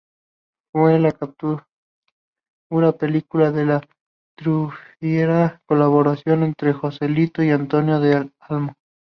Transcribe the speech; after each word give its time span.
Fue 0.73 0.97
la 0.97 1.11
cuarta 1.11 2.97
película 2.97 3.51
de 3.51 3.65
la 3.67 3.81
fructífera 4.35 5.61
colaboración 5.67 6.41
entre 6.41 6.73
Joselito 6.73 7.43
y 7.43 7.51
Antonio 7.51 7.99
del 7.99 8.33
Amo. 8.39 8.73